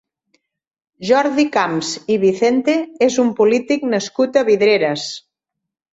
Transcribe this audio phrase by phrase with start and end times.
[1.09, 2.77] Jordi Camps i Vicente
[3.09, 5.05] és un polític nascut a Vidreres.